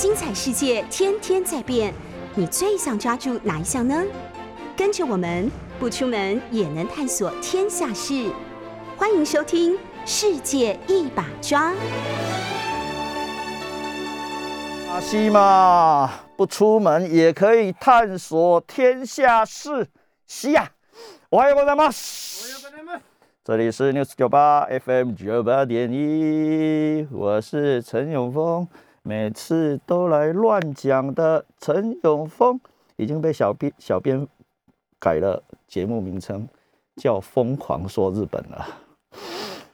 [0.00, 1.92] 精彩世界天天在变，
[2.34, 4.02] 你最想抓住哪一项呢？
[4.74, 8.32] 跟着我们不出门也能探索天下事，
[8.96, 9.74] 欢迎收听
[10.06, 11.72] 《世界一把抓》。
[14.88, 19.86] 阿西嘛，不出门也可以探索天下事。
[20.26, 20.70] 西呀，
[21.28, 21.90] 我还有个什么？
[23.44, 28.66] 这里是 News 九八 FM 九八点一，我是陈永峰，
[29.02, 32.60] 每次都来乱讲的陈永峰，
[32.96, 34.26] 已经被小编小编
[34.98, 36.46] 改了节目名称，
[36.96, 38.66] 叫《疯狂说日本》了，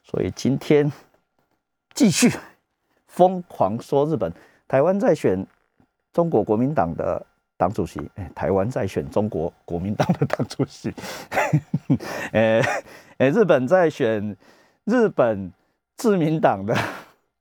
[0.05, 0.91] 所以今天
[1.95, 2.31] 继续
[3.07, 4.33] 疯狂说日本。
[4.69, 5.47] 台湾在选
[6.13, 7.25] 中国国民党的
[7.57, 10.93] 党主席，哎台湾在选中国国民党的党主席，
[12.33, 12.61] 呃，
[13.19, 14.37] 呃，日本在选
[14.85, 15.53] 日本
[15.97, 16.77] 自民党的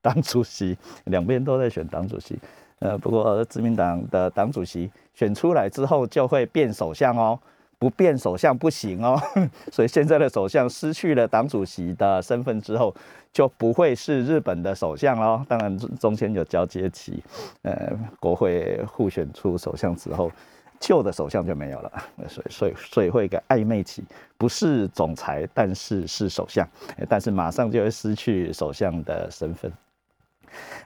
[0.05, 2.37] 党主席，两边都在选党主席，
[2.77, 7.39] 呃，不过自民党的党主席选出来之后就会变首相哦。
[7.77, 9.19] 不变首相不行哦，
[9.69, 12.95] 所以现在的首相失去了党主席的身份之后，
[13.33, 15.45] 就不会是日本的首相哦。
[15.47, 17.21] 当然中间有交接期，
[17.63, 20.31] 呃，国会互选出首相之后，
[20.79, 21.91] 旧的首相就没有了，
[22.29, 24.01] 所以所以所以会一个暧昧期，
[24.37, 26.65] 不是总裁，但是是首相，
[27.09, 29.71] 但是马上就会失去首相的身份。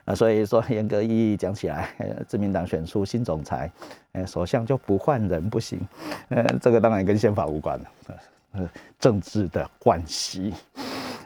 [0.04, 3.70] 啊，所以说严格意义讲起来，呃，自民党选出新总裁，
[4.12, 5.80] 呃，首相就不换人不行，
[6.28, 7.84] 呃，这个当然跟宪法无关了，
[8.52, 8.68] 呃，
[8.98, 10.54] 政治的关系。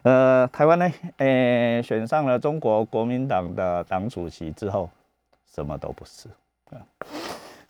[0.03, 4.91] 呃，台湾呢，呃，选上了中国国民党的党主席之后，
[5.55, 6.29] 什么都不是，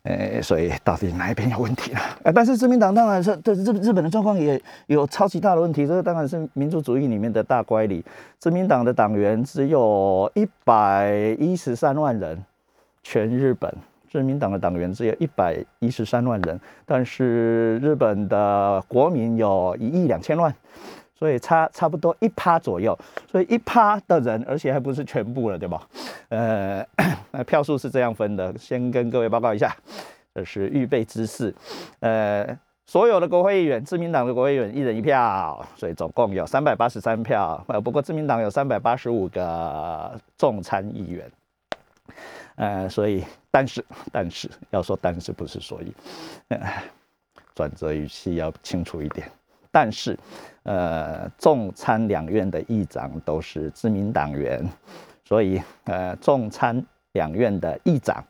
[0.05, 1.99] 诶，所以到底哪一边有问题呢？
[2.25, 8.05] 呃，但是自民党当然是对日日本的状况也有超级大的问题，这个当然是民族主义里面的大乖离。
[8.39, 12.45] 自民党的党员只有一百一十三万人，
[13.03, 13.75] 全日本
[14.11, 20.55] 自民党的党员只有一百一十三万人，但是日本的国民有一亿两千万。
[21.25, 22.95] 所以差差不多一趴左右，
[23.33, 25.89] 所以一趴的人，而且还不是全部了，对吧？
[26.29, 26.87] 呃，
[27.31, 29.75] 那 票数是这样分的，先跟各位报告一下，
[30.35, 31.55] 这是预备知识。
[32.01, 32.47] 呃，
[32.85, 37.65] 所有的国会议员，自民党的国会议员一人一票，所以总共有三百八十三票。
[37.69, 41.33] 呃，不过自民党有三百八十五个众参议员。
[42.57, 45.95] 呃，所以但是但是要说但是不是所以，
[47.55, 49.27] 转折语气要清楚一点。
[49.75, 50.17] 但是，
[50.63, 54.65] 呃，众参两院的议长都是自民党员，
[55.25, 56.81] 所以，呃，众参
[57.11, 58.25] 两院的议长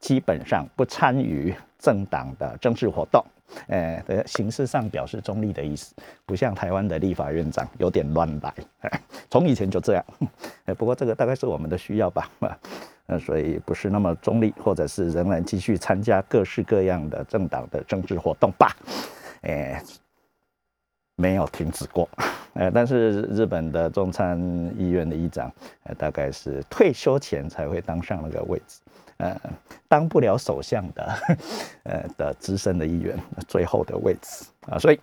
[0.00, 3.22] 基本上不参与政党的政治活动，
[3.68, 8.54] 呃，形式上表示中立的意思，不像台湾的立法院长有点乱来，
[9.28, 10.04] 从以前就这样，
[10.78, 12.30] 不过这个大概是我们的需要吧，
[13.04, 18.74] 呃，所以不是那么中立，或者是仍然继续参加各式各样的政党的政治活动吧，
[19.42, 19.78] 哎。
[21.16, 22.08] 没有停止过，
[22.54, 24.38] 呃，但是日本的众参
[24.78, 25.50] 议院的议长，
[25.84, 28.80] 呃，大概是退休前才会当上那个位置，
[29.16, 29.34] 呃，
[29.88, 31.14] 当不了首相的，
[31.84, 33.18] 呃的资深的议员，
[33.48, 34.44] 最后的位置。
[34.68, 35.00] 啊，所以，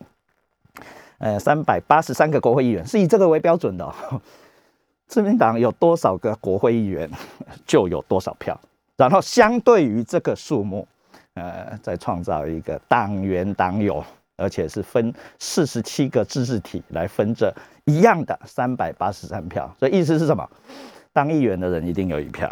[1.18, 3.92] 呃，三百八十三个国会议员是以这个为标准的，
[5.08, 7.10] 自民党有多少个国会议员
[7.66, 8.60] 就有多少票，
[8.98, 10.88] 然后相对于这个数目，
[11.34, 14.04] 呃，再创造一个党员党友。
[14.36, 17.54] 而且是分四十七个自治体来分这
[17.86, 20.50] 一样的三百八十三票，所以意思是什么？
[21.12, 22.50] 当议员的人一定有一票，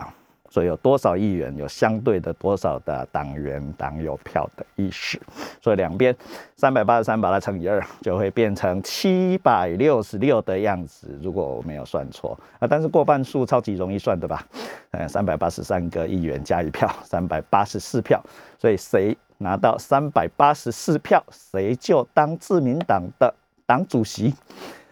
[0.50, 5.20] 所以有多少议员有相对的多少的党员党有票的意识，
[5.60, 6.16] 所以两边
[6.56, 11.18] 三百八十三把它乘以二，就会变成七百六十六的样子。
[11.24, 14.46] 如果我没有算错啊，但是过半数超级容易算的吧？
[14.92, 18.24] 嗯，三百八十三个议员加一票，三百八十四票，
[18.60, 19.18] 所以谁？
[19.42, 23.34] 拿到三百八十四票，谁就当自民党的
[23.66, 24.34] 党主席。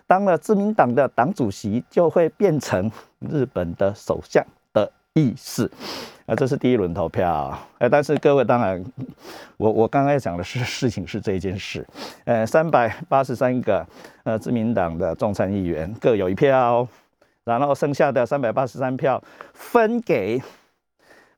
[0.05, 4.43] 当了自民党的党主席，就会变成日本的首相
[4.73, 5.69] 的意思。
[6.25, 7.57] 啊，这是第一轮投票。
[7.77, 8.83] 呃，但是各位当然，
[9.57, 11.85] 我我刚才讲的是事情是这一件事。
[12.25, 13.85] 呃，三百八十三个
[14.23, 16.87] 呃自民党的众参议员各有一票，
[17.43, 19.21] 然后剩下的三百八十三票
[19.53, 20.41] 分给。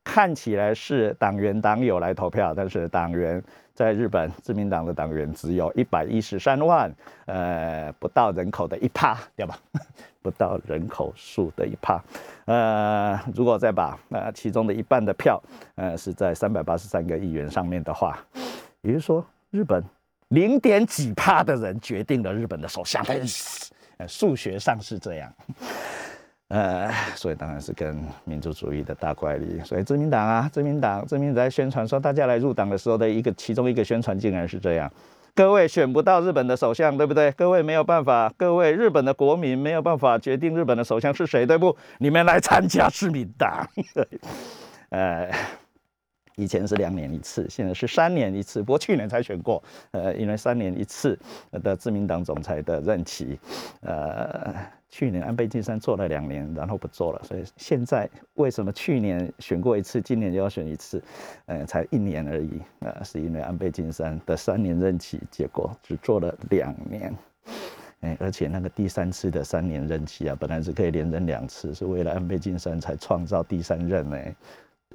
[0.04, 3.42] 看起来是党员党友来投票，但是党员
[3.74, 6.94] 在日本自民党的党员只有一百一十三万，
[7.26, 9.58] 呃，不到人口的一趴，对吧？
[10.24, 12.00] 不到人口数的一趴，
[12.46, 15.42] 呃，如果再把呃其中的一半的票，
[15.74, 18.20] 呃，是在三百八十三个议员上面的话，
[18.82, 19.84] 也就是说，日本
[20.28, 23.04] 零点几趴的人决定了日本的首相，
[23.98, 25.34] 呃，数学上是这样。
[26.52, 29.62] 呃，所以当然是跟民族主义的大怪力。
[29.64, 34.92] 所以自民党啊，自民党，自民党在宣传说大家来入党的时候的一个其中一个宣传竟然是这样。
[35.34, 37.32] 各位选不到日本的首相，对不对？
[37.32, 41.74] 各位没有办法，各位日本的国民没有办法决定日本的首相是谁，对不？
[42.00, 43.66] 你们来参加自民党。
[44.90, 45.32] 呃，
[46.42, 48.60] 以前是两年一次，现在是三年一次。
[48.62, 49.62] 不过去年才选过，
[49.92, 51.18] 呃，因为三年一次
[51.64, 53.40] 的自民党总裁的任期，
[53.82, 54.54] 呃。
[54.94, 61.02] 去年安倍晋三做了两年，然后不做了，所以现在为什么去年选过一次，今年又要选一次？
[61.46, 67.16] 嗯，才一年而已啊，是因为安倍晋三的三年任期，结果只做了两年，
[68.02, 74.18] 哎，而且那个第三次的三年任期啊，本来是可以连任两次，是为了安倍晋三才创造第三任呢，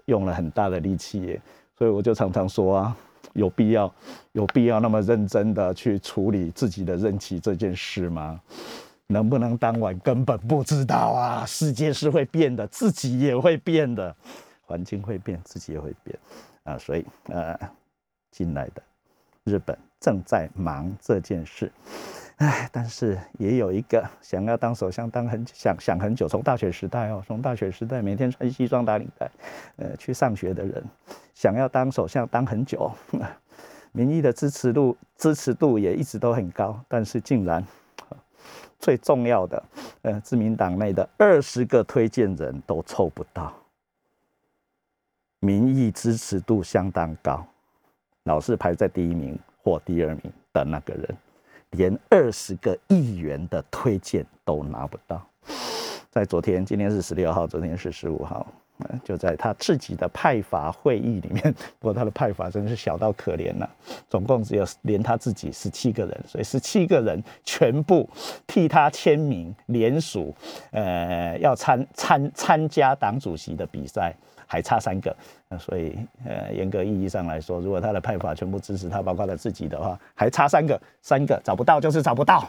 [0.07, 1.41] 用了很大的力气耶，
[1.79, 2.97] 所以我就常常说啊，
[3.35, 3.93] 有必要
[4.33, 8.41] 有必要那么认真的去处理自己的任期这件事吗？
[9.09, 11.47] 能不能当晚根本不知道啊！
[11.47, 14.13] 世界是会变的，自己也会变的，
[14.63, 16.19] 环境会变，自己也会变
[16.65, 16.77] 啊！
[16.77, 17.57] 所以呃，
[18.33, 18.83] 进来的
[19.45, 21.71] 日本正在忙这件事，
[22.37, 29.31] 唉，但是也有一个想要当首相当很想想很久，从大学时代哦，从大学时代每天穿西装打领带，
[29.77, 30.85] 呃，去上学的人，
[31.35, 32.91] 想要当首相当很久，
[33.93, 37.65] 民意的支持度支持度也一直都很高，但是竟然。
[38.79, 39.65] 最重要的，
[40.03, 43.51] 呃，自民党内的二十个推荐人都凑不到，
[45.41, 47.45] 民意支持度相当高，
[48.25, 51.17] 老是排在第一名或第二名的那个人，
[51.71, 55.25] 连二十个议员的推荐都拿不到。
[56.11, 58.47] 在昨天，今天是十六号，昨天是十五号。
[59.03, 61.43] 就在他自己的派阀会议里面，
[61.81, 63.67] 不过他的派阀真的是小到可怜了，
[64.07, 68.07] 总共只有连他自己十七个人，所以十七个人全部
[68.47, 70.35] 替他签名联署，
[70.73, 74.15] 呃，要参参参加党主席的比赛，
[74.47, 75.15] 还差三个，
[75.59, 82.49] 所以呃，严格意义上来说，如果他的派法全部支持他，包括他自己的话，还差三个，三个找不到就是找不到，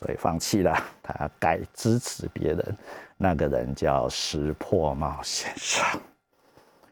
[0.00, 2.76] 所以放弃了，他改支持别人。
[3.16, 5.84] 那个人叫石破茂先生，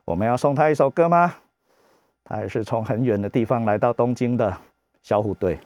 [0.05, 1.35] 我们要送他一首歌吗？
[2.25, 4.57] 他也是从很远的地方来到东京的
[5.03, 5.57] 小虎队。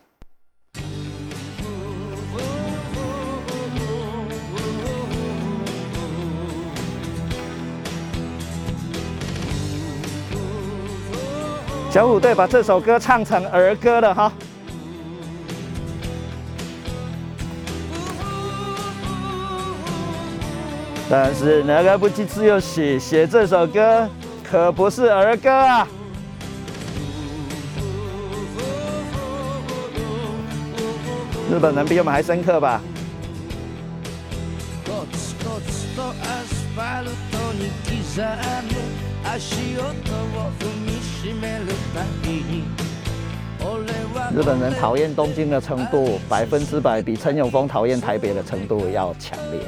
[11.90, 14.32] 小虎队把这首歌唱成儿歌了哈。
[21.10, 24.08] 但是那个不计自由写写这首歌
[24.48, 25.88] 可不是儿歌啊！
[31.50, 32.80] 日本人比我们还深刻吧？
[41.22, 41.34] 日
[44.42, 49.60] 本人讨厌东京的程度，百分之百比陈永峰讨厌台北的程度要强烈。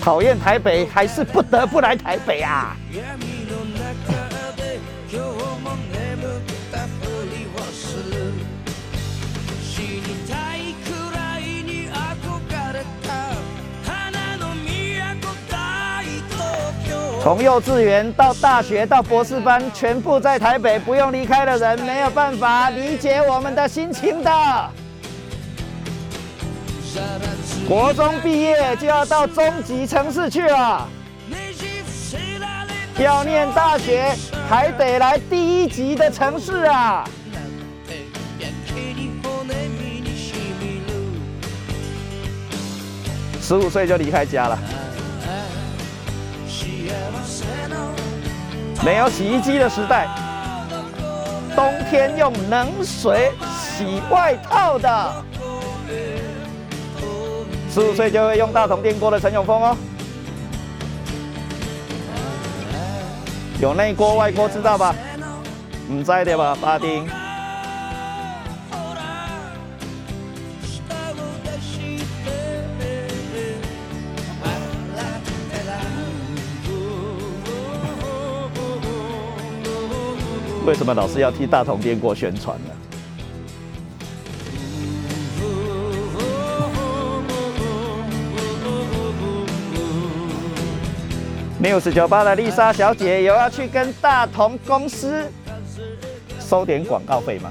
[0.00, 2.74] 讨厌台北，还是不得不来台北啊！
[17.28, 24.70] 从幼稚园到大学到博士班，全部在台北，不用离开的人，没有办法理解我们的心情的。
[27.68, 30.88] 国中毕业就要到中级城市去了，
[32.98, 34.10] 要念大学
[34.48, 37.04] 还得来第一级的城市啊！
[43.42, 44.58] 十五岁就离开家了。
[48.84, 50.08] 没有洗衣机的时代，
[51.54, 55.24] 冬天用冷水洗外套的，
[57.70, 59.76] 十五岁就会用大铜电锅的陈永峰哦，
[63.60, 64.94] 有内锅外锅知道吧？
[65.90, 67.06] 唔知的吧，巴丁。
[80.68, 82.74] 为什么老是要替大同电锅宣传呢
[91.62, 95.24] ？news 酒吧的丽莎小姐有要去跟大同公司
[96.38, 97.50] 收点广告费吗？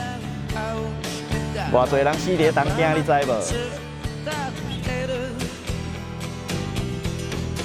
[1.71, 3.31] 偌侪人死在东京，你知无？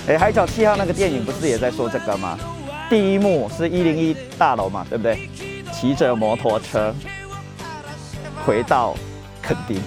[0.08, 2.38] 哎，海角七号那个电影不是也在说这个吗？
[2.88, 5.28] 第一幕是一零一大楼嘛，对不对？
[5.72, 6.94] 骑着摩托车
[8.44, 8.94] 回到
[9.42, 9.80] 垦丁，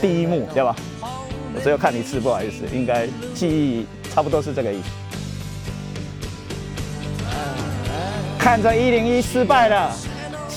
[0.00, 0.74] 第一幕对吧？
[1.54, 4.88] 我只有看一次，不好意思，应该记忆差不多是这个意思。
[8.38, 9.94] 看着一零一失败了，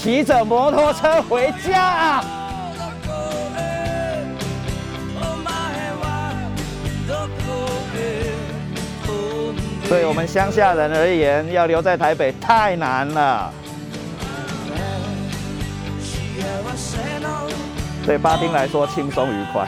[0.02, 2.24] 骑着摩托车回家。
[9.88, 13.54] 对我们乡下人而言，要留在台北太难了。
[18.04, 19.68] 对巴丁来说轻松愉快。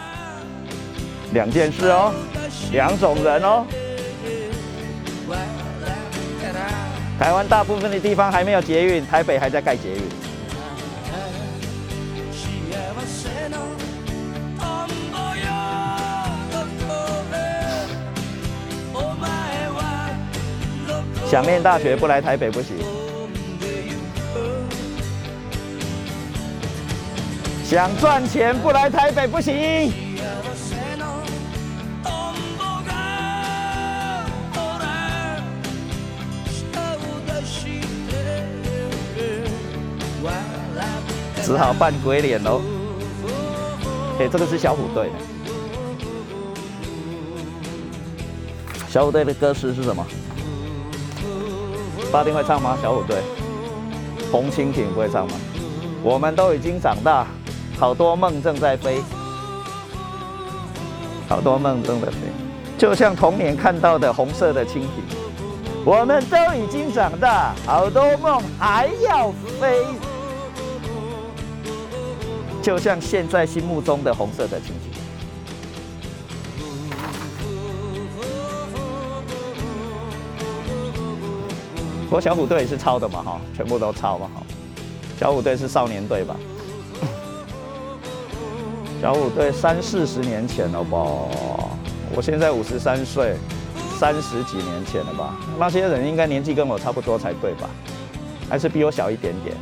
[1.32, 2.12] 两件事哦，
[2.70, 3.64] 两种人哦。
[7.18, 10.02] 台湾大部分的地方还没有捷运，台北还在盖捷运。
[21.26, 22.76] 想念大学不来台北不行，
[27.64, 30.03] 想赚钱不来台北不行。
[41.44, 42.62] 只好扮鬼脸喽。
[44.18, 45.12] 哎，这个是小虎队的。
[48.88, 50.06] 小虎队的歌词是什么？
[52.10, 52.78] 巴丁会唱吗？
[52.80, 53.18] 小虎队。
[54.32, 55.34] 红蜻蜓不会唱吗？
[56.02, 57.26] 我们都已经长大，
[57.78, 59.02] 好多梦正在飞，
[61.28, 62.16] 好多梦正在飞，
[62.78, 64.88] 就像童年看到的红色的蜻蜓。
[65.84, 69.84] 我们都已经长大，好多梦还要飞。
[72.64, 74.90] 就像现在心目中的红色的蜻蜓，
[82.10, 84.42] 我小虎队是抄的嘛哈，全部都抄嘛哈。
[85.20, 86.34] 小虎队是少年队吧？
[89.02, 90.98] 小虎队三四十年前了吧？
[92.16, 93.36] 我现在五十三岁，
[94.00, 95.36] 三十几年前了吧？
[95.58, 97.68] 那些人应该年纪跟我差不多才对吧？
[98.48, 99.54] 还是比我小一点点？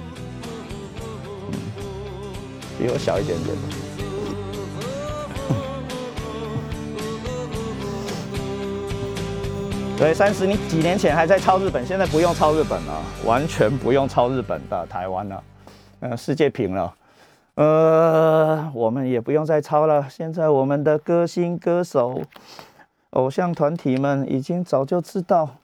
[2.82, 3.56] 比我小一点点。
[9.96, 15.44] 对，三十你几年前还在抄日本，现在不用抄日本了，完全不用抄日本的台湾了。
[16.00, 16.92] 嗯，世界平了，
[17.54, 20.08] 呃，我们也不用再抄了。
[20.10, 22.20] 现在我们的歌星、歌手、
[23.10, 25.58] 偶像团体们已经早就知道，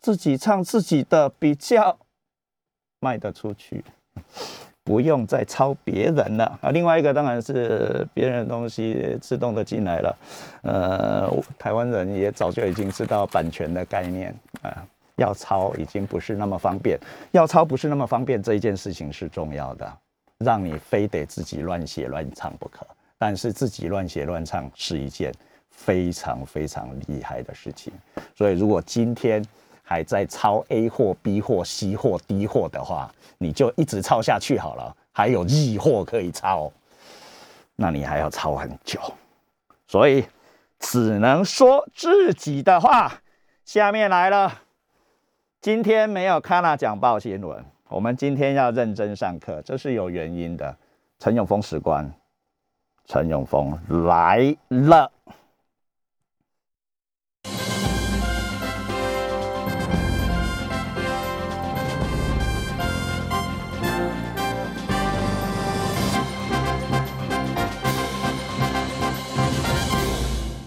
[0.00, 1.98] 自己唱自己的比较
[3.00, 3.84] 卖得出去。
[4.84, 6.70] 不用再抄别人了啊！
[6.70, 10.18] 另外一个当然是别人的东西自动的进来了，
[10.62, 14.84] 呃，台湾人也早就已经知道版权的概念啊，
[15.16, 16.98] 要抄已经不是那么方便，
[17.30, 19.92] 要抄不是那么方便这一件事情是重要的，
[20.38, 22.84] 让你非得自己乱写乱唱不可。
[23.18, 25.32] 但是自己乱写乱唱是一件
[25.70, 27.92] 非常非常厉害的事情，
[28.34, 29.44] 所以如果今天。
[29.82, 34.96] 还在抄 A 货、B 货、C 货、D 货的话，你就一直抄下去好了。
[35.12, 36.72] 还有 E 货可以抄，
[37.76, 38.98] 那你还要抄很久。
[39.86, 40.24] 所以
[40.78, 43.20] 只能说自己的话。
[43.64, 44.62] 下面来了，
[45.60, 50.76] 今天没有看了讲报新闻，我们今天要认真上课，这是有原因的。
[51.18, 52.12] 陈永峰史官，
[53.06, 55.10] 陈永峰来了。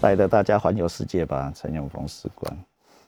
[0.06, 2.58] 带着大家环游世界吧，陈永峰士官。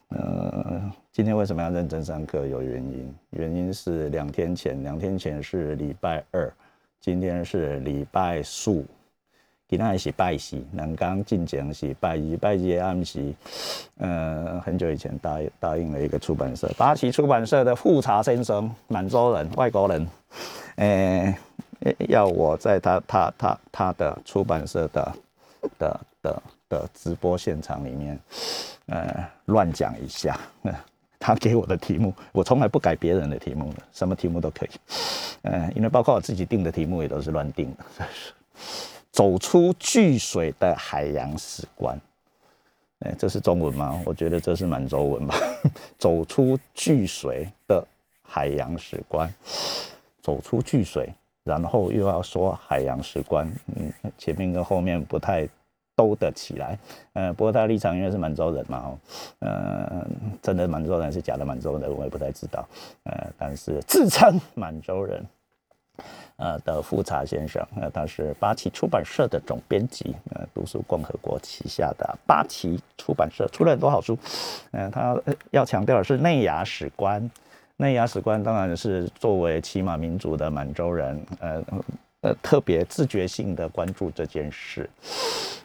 [0.09, 2.45] 呃，今天为什么要认真上课？
[2.45, 6.53] 有原因，原因是两天前，两天前是礼拜二，
[7.01, 8.85] 今天是礼拜四。
[9.69, 13.33] 今天是拜四，南刚进前是拜一，拜二暗时，
[13.99, 20.09] 呃，很久以前答答应了一个出版社，八旗出版社的富察先生，满洲人，外国人，
[20.77, 21.33] 诶，
[22.09, 25.13] 要我在他他他他的出版社的
[25.79, 28.19] 的的的直播现场里面，
[28.87, 30.39] 呃，乱讲一下。
[31.21, 34.71] 他给我的题目，我从来不改别人的题目的，什么题目都可以，
[35.43, 38.07] 呃，因为包括我自己定的题目也都是乱定的。
[39.11, 42.01] 走出巨水的海洋史观，
[43.01, 44.01] 哎，这是中文吗？
[44.07, 45.35] 我觉得这是满洲文吧。
[45.99, 47.85] 走出巨水的
[48.23, 49.29] 海洋史观，
[50.23, 55.49] 走出巨水，然后又要说海洋史观，嗯，前面跟后面不太
[55.99, 56.79] 兜得起来。
[57.15, 58.99] 呃，不过他的立场因为是满洲人嘛，哦，
[59.41, 60.07] 呃，
[60.41, 62.65] 真的满洲人是假的满洲人，我也不太知道。
[63.03, 65.27] 呃，但是自称满洲人。
[66.37, 74.17] 呃的富察先生，呃，他是八旗出版社的总编辑，呃，读书共和国旗下的八旗出版社出了很多好书，
[74.71, 77.29] 嗯，他要强调的是内亚史观，
[77.79, 81.61] 内亚史观当然是作为骑马民族的满洲人，呃。
[82.23, 84.91] 呃，特别自觉性的关注这件事，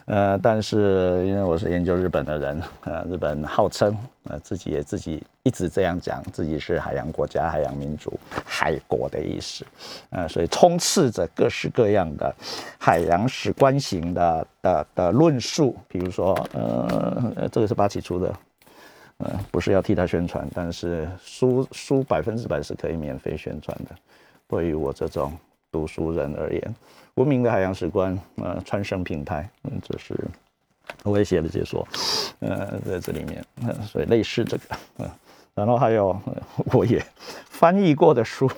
[0.04, 3.96] 呃，但是因为我是研究日本的人，呃，日本号称
[4.28, 8.12] 呃自己也自己一直这样讲，自己是海洋国家、海洋民族、
[8.44, 9.66] 海国的意思，
[10.10, 12.32] 呃，所以充斥着各式各样的
[12.78, 18.32] 海洋史观型的的的论述，比如说，呃，这个是八旗出的，
[19.18, 23.90] 呃，不是要替他宣传，但是书书百分之百是可以免费宣传的，
[24.46, 25.36] 对于我这种。
[25.74, 26.74] 读书人而言，
[27.14, 30.14] 文明的海洋史观，呃，川生平台，嗯，这是
[31.02, 31.84] 我也写了解说，
[32.38, 33.44] 呃，在这里面，
[33.82, 34.64] 所以类似这个，
[34.98, 35.10] 嗯，
[35.52, 36.16] 然后还有
[36.72, 37.04] 我也
[37.50, 38.48] 翻译过的书，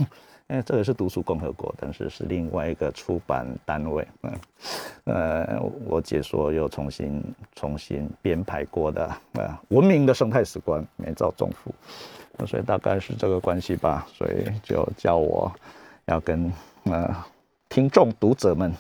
[0.49, 4.33] 哎， 这个是读书共和国，但是是另外一个出版单位，嗯，
[5.05, 15.51] 呃，我解说又重新重新编排过的，呃，文明的生态史观，美照重复，所以大概是这个关系吧，所以就叫我
[16.05, 16.53] 要跟。
[16.89, 17.17] 呃，
[17.69, 18.73] 听众读者们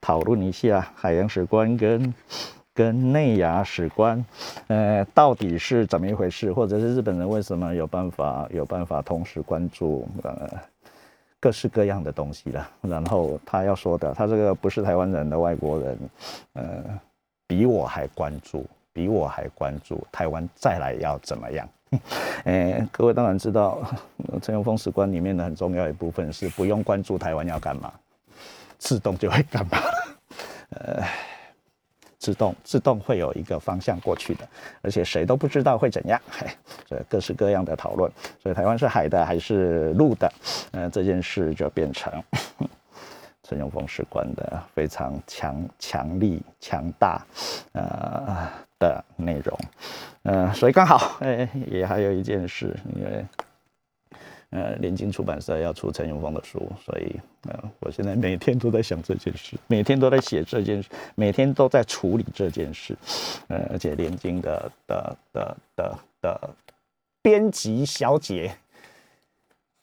[0.00, 2.14] 讨论一下海洋史观跟
[2.72, 4.24] 跟内亚史观，
[4.68, 6.52] 呃，到底是怎么一回事？
[6.52, 10.48] 或者是日本人为什么有办法有办法同时关注呃
[11.40, 12.70] 各式各样的东西了？
[12.82, 15.98] 然后他要说的，他这个不是台湾人的外国人，
[16.52, 16.84] 呃，
[17.48, 21.68] 比我还关注，比我还关注台湾再来要怎么样？
[22.44, 23.82] 哎，各位当然知道，
[24.40, 27.92] 陈永峰史观里面的很重要一部分是不用关注台湾要干嘛，
[28.78, 29.78] 自动就会干嘛。
[30.70, 31.02] 呃，
[32.16, 34.48] 自动自动会有一个方向过去的，
[34.82, 36.20] 而且谁都不知道会怎样。
[36.88, 38.08] 所以各式各样的讨论，
[38.40, 40.32] 所以台湾是海的还是陆的？
[40.70, 42.22] 呃，这件事就变成
[43.42, 47.26] 陈永峰史观的非常强强力强大，
[47.72, 48.48] 呃。
[48.80, 49.56] 的内容，
[50.22, 53.26] 呃，所以刚好，哎，也还有一件事，因为，
[54.48, 62.96] 呃，联经出版社要出陈永峰的书，所以，呃，我现在每天都在想这件事，每天都在写这件事，每天都在处理这件事，
[63.48, 66.50] 呃，而且联经的的的的的
[67.20, 68.56] 编辑小姐，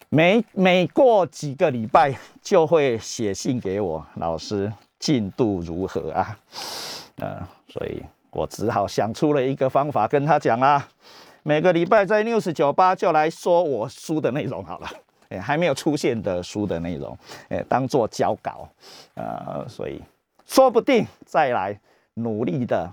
[0.09, 6.39] 每每过几个礼拜就会写信给我，老师进度如何啊？
[7.17, 8.01] 呃，所以。
[8.31, 10.87] 我只好想出了一个方法跟他讲啊，
[11.43, 14.89] 每个礼拜在 news 酒吧就来说我书的内容好了，
[15.29, 17.17] 哎，还没有出现的书的内容，
[17.49, 18.69] 哎，当做交稿，
[19.15, 20.01] 呃，所以
[20.45, 21.79] 说不定再来
[22.15, 22.91] 努力的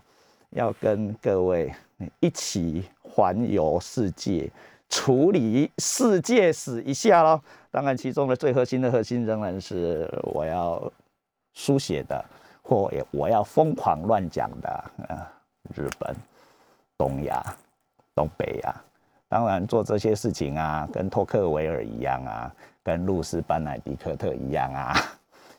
[0.50, 1.72] 要跟各位
[2.20, 4.50] 一起环游世界，
[4.88, 7.40] 处理世界史一下喽。
[7.70, 10.80] 当然，其中的最核心的核心仍然是我要
[11.54, 12.24] 书写的。
[12.66, 15.26] 或我要疯狂乱讲的，呃，
[15.74, 16.16] 日本、
[16.96, 17.44] 东亚、
[18.14, 18.74] 东北亚，
[19.28, 22.50] 当然做这些事情啊，跟托克维尔一样啊，
[22.82, 24.96] 跟露丝班乃迪克特一样啊，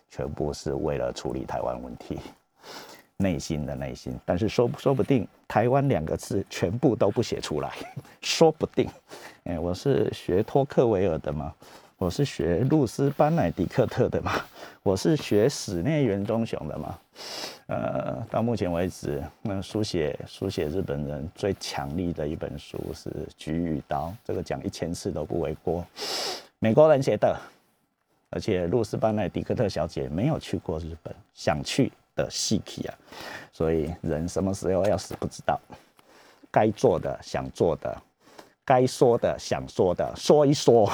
[0.09, 2.19] 全部是为了处理台湾问题，
[3.17, 4.19] 内心的内心。
[4.25, 7.71] 但是说说不定台湾两个字全部都不写出来，
[8.19, 8.89] 说不定。
[9.43, 11.53] 哎，我是学托克维尔的吗？
[11.97, 14.33] 我是学露丝班乃迪克特的嘛，
[14.83, 16.99] 我是学室内元忠雄的嘛，
[17.67, 25.85] 呃，到目前为止，那书写书写日本人最强力的一本书是《菊与刀》，这个讲一千次都不为过。
[26.59, 27.33] 美国人写的，
[28.29, 32.93] 而且露丝班乃迪克特小姐没有去过日本，想去的细体啊，
[33.53, 35.57] 所以人什么时候要死不知道。
[36.51, 37.97] 该做的、想做的、
[38.65, 40.91] 该说的、想说的说一说，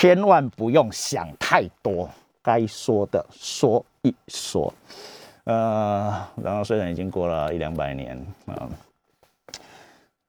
[0.00, 2.08] 千万不用想太多，
[2.40, 4.72] 该说的说一说。
[5.42, 8.68] 呃，然后虽然已经过了一两百年，啊，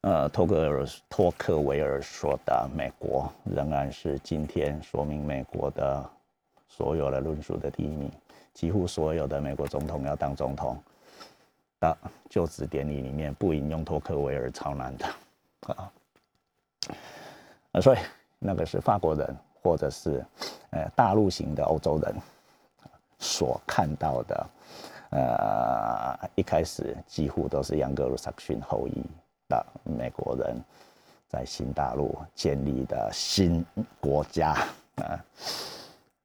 [0.02, 6.04] 呃，托克尔托克维尔说的美国仍然是今天说明美国的
[6.68, 8.12] 所有的论述的第一名。
[8.56, 10.82] 几乎所有的美国总统要当总统
[11.80, 11.96] 的
[12.28, 15.06] 就职典礼里面，不引用托克维尔超难的。
[15.76, 15.92] 啊，
[17.80, 18.00] 所以
[18.40, 20.26] 那个是法国人或者是
[20.72, 22.16] 呃大陆型的欧洲人
[23.18, 24.48] 所看到的。
[25.12, 29.04] 呃，一开始几乎都是杨格鲁萨克逊后裔
[29.48, 30.56] 的美国人，
[31.28, 33.66] 在新大陆建立的新
[34.00, 34.52] 国家
[34.98, 35.18] 啊，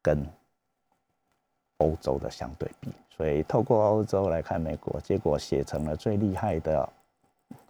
[0.03, 0.23] 跟
[1.79, 6.87] 欧洲的相对比，所以透过欧洲来看美国，结果写成了最厉害的。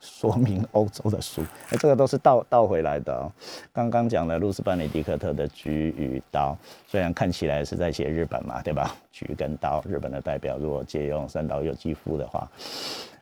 [0.05, 3.33] 说明欧洲的书，哎，这个都是倒倒回来的哦。
[3.73, 8.95] 刚刚讲的路斯班尼迪克特的菊与刀，虽然看起来是在写日本嘛，对吧？
[9.11, 12.47] 菊跟刀，日本的代表，如果借用三岛由纪夫的话，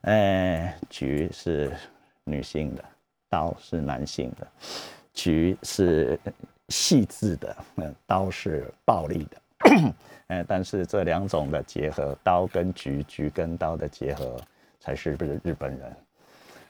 [0.00, 1.72] 哎，菊是
[2.24, 2.84] 女性的，
[3.30, 4.46] 刀是男性的。
[5.14, 6.18] 菊是
[6.68, 7.56] 细致的，
[8.06, 9.36] 刀是暴力的。
[10.28, 14.40] 哎，但是这两种的结合，刀跟菊，菊跟刀的结合，
[14.80, 15.96] 才是不是日本人？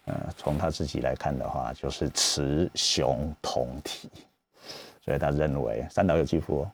[0.06, 4.10] 呃，从他自己来看的话，就是雌雄同体，
[5.00, 6.66] 所以他认为三岛由纪夫，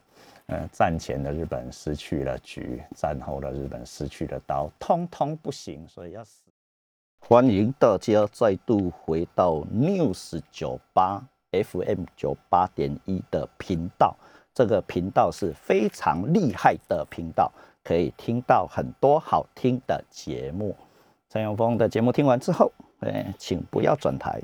[0.47, 6.41] 呃，战前的日本失去了菊，战后的日本失去了刀，通通不行，所以要死。
[7.19, 14.15] 欢迎大家再度回到 News 九八 FM 九八点一的频道，
[14.55, 17.51] 这个频道是非常厉害的频道，
[17.83, 20.75] 可以听到很多好听的节目。
[21.29, 22.71] 陈永峰的节目听完之后。
[23.01, 24.41] 哎，请不要转台，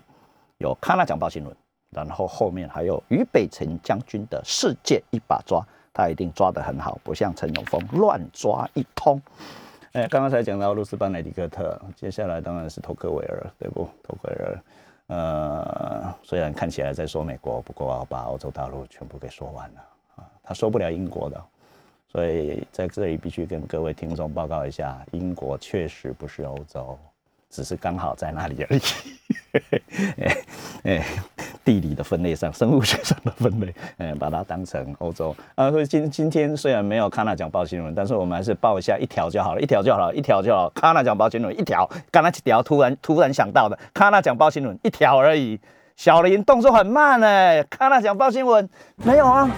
[0.58, 1.54] 有《康纳讲报新闻》，
[1.90, 5.62] 然后后面还有俞北辰将军的世界一把抓，
[5.94, 9.22] 他一定抓得很好，不像陈永峰乱抓一通。
[9.94, 13.88] 哎，刚刚才讲到路斯班内迪克特，接下来当然是托克维尔，对不？
[14.04, 14.64] 托克维尔，
[15.08, 19.82] 呃，虽然看起来在说美国，不过把欧洲大陆全部给说完了
[20.16, 21.42] 啊，他说不了英国的，
[22.10, 26.98] 所以在这里必须跟各位听众报告一下，英国确实不是欧洲。
[27.56, 28.82] 只是刚好在那里而已，
[30.20, 30.38] 哎
[30.84, 31.06] 哎，
[31.64, 35.72] 地理的分类上，生物学上的分类，哎，把它当成欧洲啊。
[35.72, 40.70] 所以今今天虽然没有康纳讲报新闻，但是我们还是报一下一条就好了，一条就好，一条就好。
[40.72, 45.58] 康纳讲报新闻一条，刚才几条突然突然想到的，康纳讲报新闻一条而已。
[45.96, 49.50] 小林动作很慢哎，康纳讲报新闻没有啊。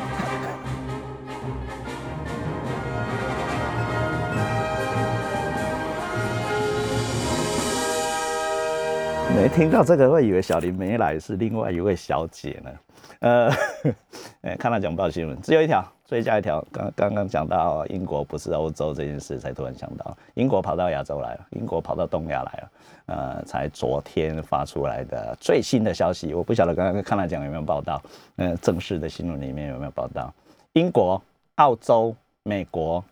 [9.38, 12.72] 没听到这个，会以为小林没来是另外一位小姐呢。
[13.20, 13.52] 呃，
[14.42, 16.60] 哎，看到讲报新闻，只有一条，追加一条。
[16.72, 22.72] 刚刚刚讲到英国不是欧洲这件事，才突然想到，英国跑到亚洲来了，英国跑到东亚来了。
[23.06, 28.02] 呃，才昨天发出来的最新的消息，我不晓得刚刚看他讲有没有报道。
[28.38, 30.34] 嗯，正式的新闻里面有没有报道？
[30.74, 31.22] 英国、
[31.58, 33.06] 澳洲、美国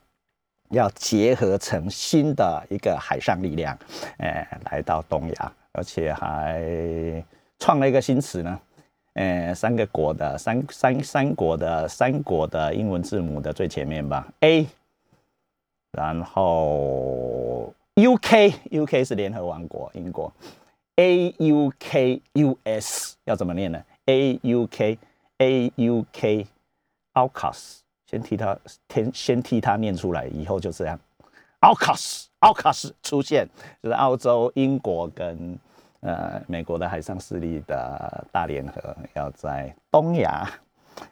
[0.71, 3.77] 要结合成新的一个海上力量，
[4.17, 5.53] 哎，来到东亚。
[5.75, 7.23] 而且还
[7.59, 8.59] 创了一个新词呢，
[9.13, 14.67] 呃，三个国的三三三国的三国的英文字母的最前面吧，A，
[15.91, 20.31] 然后 U K U K 是联合王国英国
[20.95, 24.97] ，A U K U S 要怎么念呢？A U K
[25.38, 27.77] A U K，AUKUS
[28.09, 28.57] 先替他
[28.89, 30.99] 先先替他念出来，以后就这样。
[31.61, 32.25] ，AUKUS。
[32.39, 33.47] 奥卡斯出现，
[33.81, 35.57] 就是澳洲、英国跟
[36.01, 40.47] 呃美国的海上势力的大联合，要在东亚，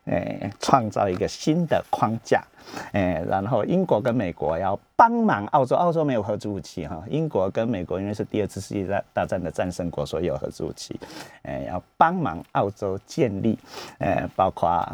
[0.06, 2.44] 诶创造一个新的框架，
[2.92, 11.00] 诶，然后英国跟美国要帮忙澳洲，澳洲没有核武器哈，英国跟美国因为是第二次世界大大战的战胜国，所以有核武器，
[11.44, 13.58] 诶，要帮忙澳洲建立，
[13.98, 14.88] 诶，包括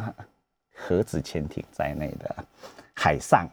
[0.73, 2.33] 核子潜艇在内的
[2.95, 3.45] 海上、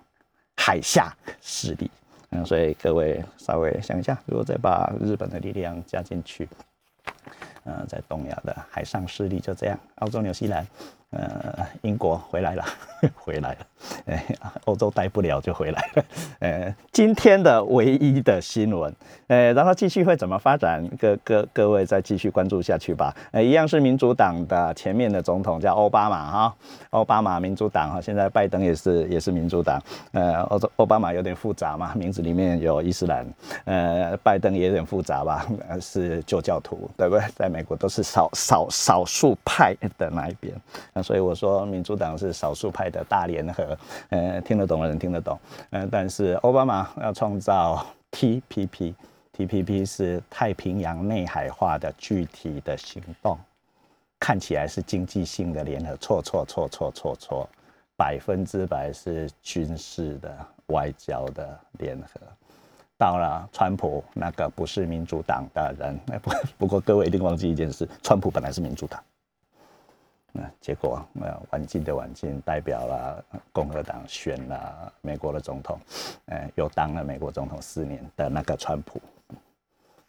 [0.66, 1.88] 海下势力。
[2.30, 6.48] 嗯，所以各位稍微想一下，如果再把日本的力量加进去，
[7.62, 10.66] 嗯，在东亚的海上势力就这样，澳洲、纽西兰，
[11.16, 12.64] 呃，英国回来了，
[13.16, 13.58] 回来了，
[14.04, 14.24] 哎，
[14.66, 16.04] 欧洲待不了就回来了。
[16.40, 18.94] 呃，今天的唯一的新闻，
[19.28, 20.86] 呃，然后继续会怎么发展？
[20.98, 23.16] 各各各位再继续关注下去吧。
[23.30, 26.54] 呃，一样是民主党的前面的总统叫奥巴马哈，
[26.90, 29.82] 奥巴马民主党哈，现在拜登也是也是民主党。
[30.12, 33.26] 呃，欧洲奥巴马有点复杂嘛，名字里面有伊斯兰。
[33.64, 35.46] 呃，拜登也有点复杂吧，
[35.80, 37.24] 是旧教徒，对不对？
[37.34, 40.54] 在美国都是少少少数派的那一边。
[41.06, 45.38] 所以我说，民主党是少数派的大联合，呃，听得懂的人听得懂，
[45.70, 53.38] 呃，但是奥巴马要创造 TPP，TPP 是太平洋内海化的具体的行动，
[54.18, 57.48] 看起来是经济性的联合，错错错错错错，
[57.96, 62.20] 百分之百是军事的外交的联合。
[62.98, 69.00] 到了川普那个不是民主党的人，不不过各位一定忘记一件事，川普本来是民主党。
[70.60, 75.78] 结果，呃，晚进的晚进，代表了共和党选了美国的总统，
[76.26, 79.00] 呃，又当了美国总统四年的那个川普，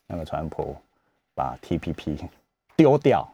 [0.06, 0.76] 那个川普
[1.36, 2.28] 把 TPP
[2.76, 3.28] 丢掉，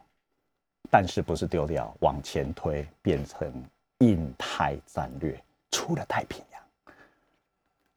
[0.89, 3.51] 但是不是丢掉，往前推，变成
[3.99, 6.61] 印太战略，出了太平洋，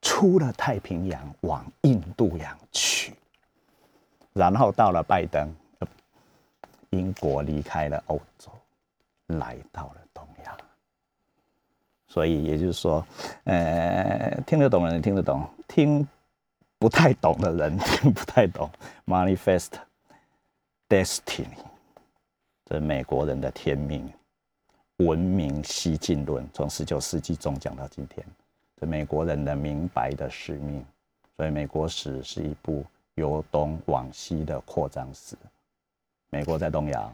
[0.02, 3.14] 出了太平洋往印度洋去，
[4.32, 5.52] 然后到了拜登，
[6.90, 8.50] 英国离开了欧洲。
[9.26, 10.56] 来到了东亚，
[12.06, 13.04] 所以也就是说，
[13.44, 16.06] 呃，听得懂的人听得懂，听
[16.78, 18.70] 不太懂的人 听不太懂。
[19.04, 19.72] Manifest
[20.88, 21.48] Destiny，
[22.64, 24.08] 这美国人的天命，
[24.98, 28.24] 文明西进论，从十九世纪中讲到今天，
[28.80, 30.84] 这美国人的明白的使命。
[31.36, 32.84] 所以，美国史是一部
[33.16, 35.36] 由东往西的扩张史。
[36.30, 37.12] 美国在东亚。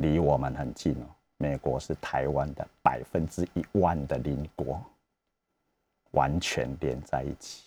[0.00, 4.82] 离我们很近哦，美国是台湾的百分之一万的邻国，
[6.12, 7.64] 完全连在一起。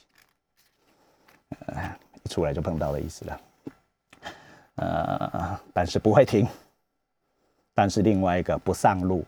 [1.67, 3.41] 呃，一出来就碰到了意思了。
[4.75, 6.47] 呃，但是不会停，
[7.73, 9.23] 但是另外一个不上路，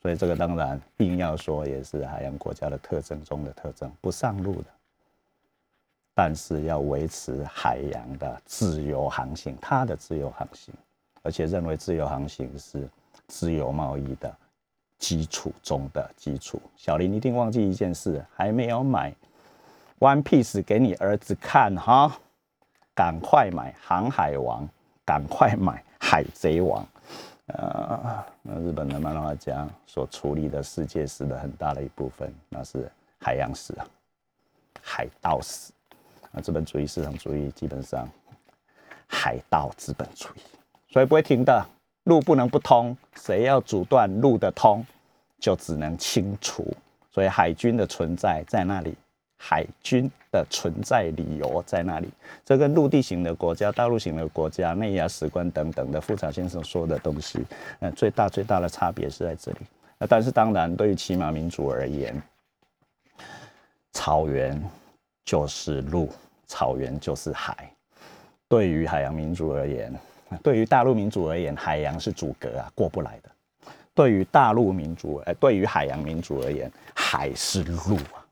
[0.00, 4.66] 所以这个当然硬要说也是海洋国家的特征中的特征，不上路的，
[6.14, 10.72] 但是要维持海洋的自由航行，它的自由航行。
[11.24, 12.86] 而且认为自由航行是
[13.26, 14.32] 自由贸易的
[14.98, 16.60] 基础中的基础。
[16.76, 19.10] 小林一定忘记一件事，还没有买
[19.98, 22.20] 《One Piece》给你儿子看哈，
[22.94, 24.64] 赶快买《航海王》，
[25.04, 26.84] 赶快买《海贼王》。
[27.46, 33.86] 呃，那日本的漫画家所处理的世界史的很大的一部分，那是海洋史啊，
[34.82, 35.72] 海盗史。
[36.30, 38.06] 那资本主义市场主义基本上
[39.06, 40.40] 海盗资本主义。
[40.94, 41.66] 所以不会停的，
[42.04, 42.96] 路不能不通。
[43.20, 44.86] 谁要阻断路的通，
[45.40, 46.72] 就只能清除。
[47.10, 48.94] 所以海军的存在在那里，
[49.36, 52.08] 海军的存在理由在那里。
[52.44, 57.44] 这跟陆地型的国家、大陆型的国家、内亚史观等等的富察先生说的东西，
[57.80, 59.58] 呃，最大最大的差别是在这里。
[59.98, 62.22] 那，但是当然，对于骑马民族而言，
[63.92, 64.62] 草原
[65.24, 66.08] 就是路，
[66.46, 67.68] 草原就是海。
[68.48, 69.92] 对于海洋民族而言，
[70.42, 73.30] 对于大陆民族而言，海洋是阻隔啊，过不来的。
[73.94, 78.26] 对于大陆民族，呃，对于海洋民族而言，海是路啊，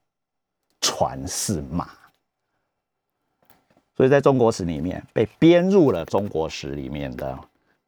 [0.80, 1.88] 船是马。
[3.96, 7.38] 所以在中国史里面，被编入了中国史里面的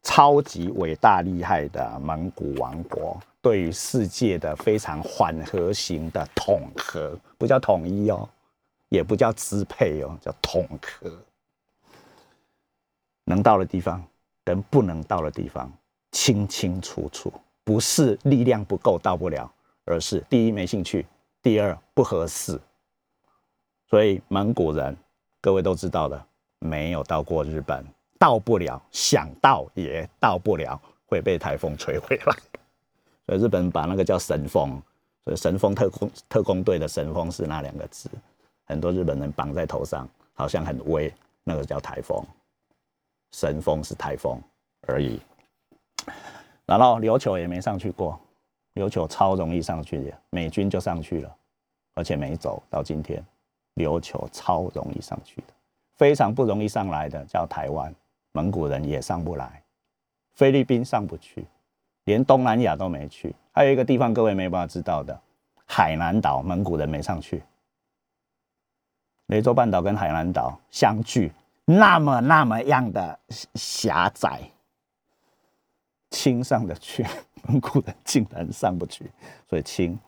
[0.02, 8.28] 超级伟大厉害的蒙古王国，对于世界的非常缓和型的统合，不叫统一哦，
[8.90, 11.10] 也不叫支配哦，叫统合。
[13.24, 14.04] 能到的地方
[14.44, 15.72] 跟不能到的地方
[16.12, 17.32] 清清楚楚，
[17.64, 19.50] 不是力量不够到不了，
[19.84, 21.06] 而是第一没兴趣，
[21.42, 22.60] 第二不合适。
[23.88, 24.96] 所以蒙古人
[25.40, 26.26] 各位都知道的，
[26.58, 27.84] 没有到过日本，
[28.18, 32.36] 到不了，想到也到不了，会被台风吹回来。
[33.26, 34.80] 所以日本把那个叫神风，
[35.24, 38.10] 所以神风特工特工队的神风是那两个字，
[38.66, 42.22] 很多日本人绑在头上，好像很威，那个叫台风。
[43.34, 44.40] 神风是台风
[44.86, 45.20] 而已，
[46.66, 48.16] 然后琉球也没上去过，
[48.74, 51.36] 琉球超容易上去的，美军就上去了，
[51.94, 53.20] 而且没走到今天，
[53.74, 55.52] 琉球超容易上去的，
[55.96, 57.92] 非常不容易上来的叫台湾，
[58.30, 59.60] 蒙古人也上不来，
[60.34, 61.44] 菲律宾上不去，
[62.04, 65.20] 连东南亚都没去，还有一个地方各位没办法知道的，
[65.66, 67.42] 海南岛蒙古人没上去，
[69.26, 71.32] 雷州半岛跟海南岛相距。
[71.64, 73.18] 那么那么样的
[73.54, 74.42] 狭窄，
[76.10, 77.06] 清上得去，
[77.48, 79.10] 蒙古人竟然上不去，
[79.48, 79.98] 所以清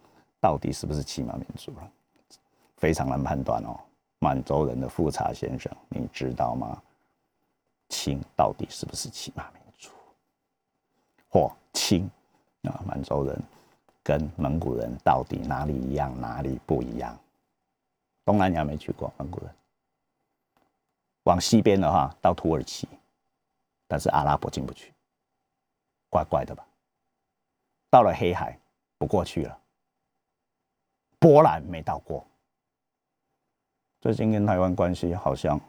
[0.41, 1.91] 到底是不是骑马民族了？
[2.77, 3.79] 非常难判断哦。
[4.19, 6.83] 满洲人的富察先生，你知道吗？
[7.89, 9.91] 清到底是不是骑马民族？
[11.29, 12.11] 或清
[12.63, 13.43] 啊，满洲人
[14.03, 17.19] 跟蒙古人到底哪里一样，哪里不一样？
[18.25, 19.51] 东南亚没去过蒙古人，
[21.27, 22.89] 往西边的话到土耳其，
[23.89, 24.93] 但是阿拉伯进不去，
[26.09, 26.65] 怪怪的吧？
[27.91, 28.57] 到了黑海
[28.97, 29.59] 不过去了，
[31.19, 32.25] 波兰没到过。
[34.01, 35.61] 最近跟台湾关系好像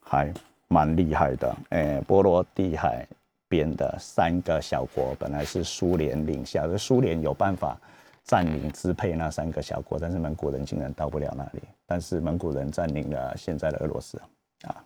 [0.00, 0.32] 还
[0.68, 1.56] 蛮厉害的。
[1.70, 3.04] 诶，波罗的海
[3.48, 7.76] 边的三个小国本来是苏联领下，的苏联有办法
[8.22, 11.62] 占领支配那三个小国，但是蒙古人竟然到不了那里。
[11.84, 14.20] 但是蒙古人占领了现在的俄罗斯
[14.62, 14.84] 啊，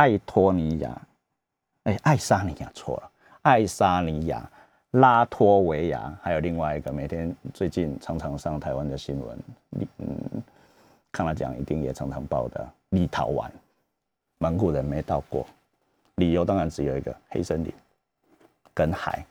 [0.00, 0.98] 爱托尼亚，
[1.82, 3.10] 哎，爱沙尼亚错了，
[3.42, 4.50] 爱沙尼亚、
[4.92, 9.38] 拉脱维亚，还有另外一个每天最近常常上台湾的新闻，
[9.98, 10.42] 嗯。
[11.12, 13.50] 看了讲，一定也常常报的立陶宛，
[14.38, 15.44] 蒙古人没到过，
[16.14, 17.70] 理由当然只有一个：黑森林
[18.72, 19.22] 跟海，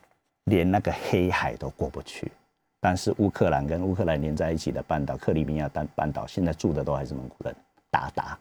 [0.44, 2.30] 连那个黑海都过不去。
[2.78, 7.56] 但是乌克兰跟乌克兰连在一起的半岛克里米亚半半岛，现在住的都还是蒙古人，
[7.90, 8.38] 达达。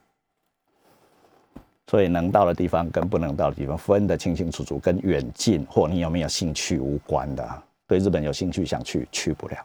[1.90, 7.64] 所以能到的地方跟不能到的地方分得清清楚楚，跟远近或你有没有兴趣无关的。
[7.88, 9.58] 对日本有兴趣想去，去不了。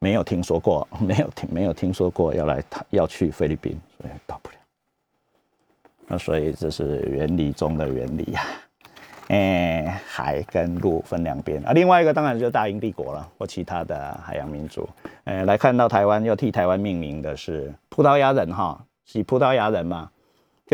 [0.00, 4.56] 没有听说过， 没有听，没有听说过要来要去菲律宾，所以到不了。
[6.06, 8.42] 那所以这是原理中的原理呀。
[9.28, 11.72] 哎，海跟陆分两边啊。
[11.72, 14.86] 另外一个当然就是大英帝国了，或其他的海洋民族。
[15.24, 20.10] 哎，来看到台湾要替台湾命名的是葡萄牙人哈，是葡萄牙人嘛？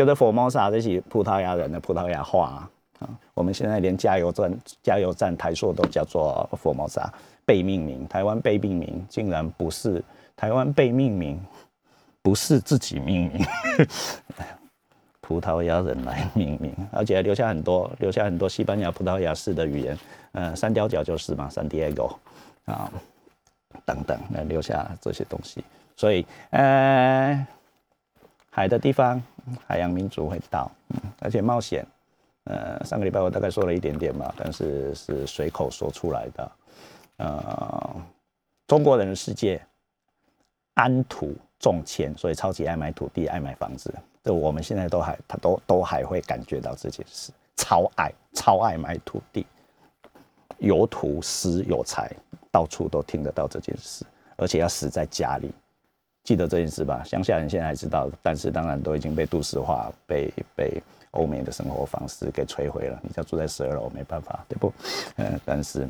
[0.05, 2.67] 叫做 Formosa，这是葡萄牙人的葡萄牙话
[2.99, 3.09] 啊。
[3.33, 7.09] 我们现在连加油站加油站台数都叫做 Formosa。
[7.43, 10.01] 被命名，台湾被命名，竟然不是
[10.37, 11.37] 台湾被命名，
[12.21, 13.45] 不是自己命名，
[15.19, 19.97] 葡萄牙人来命名，而且留下很多，留下很多西班牙、葡萄牙式的语言，
[20.33, 22.15] 嗯，三雕角就是嘛，三 Diego
[22.65, 22.89] 啊，
[23.83, 25.61] 等等，那留下这些东西，
[25.97, 27.45] 所以，呃，
[28.53, 29.21] 海的地方，
[29.65, 30.69] 海洋民族会到，
[31.19, 31.85] 而且冒险，
[32.43, 36.51] 呃，上个礼拜我大概说了一点点嘛，但是是随口说出来的。
[37.15, 37.95] 呃，
[38.67, 39.61] 中国人的世界
[40.73, 43.93] 安土重迁，所以超级爱买土地，爱买房子。
[44.21, 49.47] 这我们现在都还，他都都还会感觉到这件事，超爱超爱买土地，
[50.57, 52.11] 有土死有财，
[52.51, 54.03] 到处都听得到这件事，
[54.35, 55.51] 而且要死在家里。
[56.23, 57.03] 记得这件事吧？
[57.03, 60.81] 乡下人现在还知道，但是当然都已经被都市化，被被
[61.11, 62.99] 欧美的生活方式给摧毁了。
[63.03, 64.73] 你要住在十二楼，没办法，对不？
[65.17, 65.87] 嗯，但是。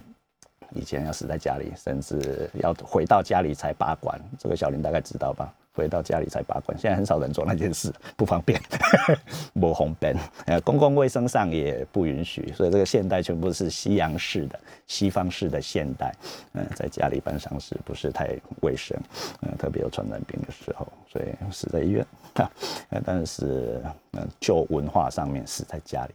[0.74, 5.54] 以前要死在家里，甚至要回到家里才拔管，这个小林大概知道吧？
[5.74, 8.62] 回到家里才拔管，现在很少人做那件事，不方便，
[9.58, 10.14] 不红便。
[10.46, 16.14] 呃，公共卫生上也不允许，所以这个现代全部是西洋式的、西方式的现代。
[16.52, 18.98] 嗯，在家里办丧事不是太卫生，
[19.44, 22.06] 嗯，特别有传染病的时候，所以死在医院。
[22.36, 22.52] 哈，
[23.06, 23.82] 但是
[24.12, 26.14] 嗯，就文化上面死在家里，